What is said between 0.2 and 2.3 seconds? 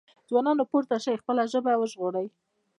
ځوانانو راپورته شئ خپله ژبه وژغورئ۔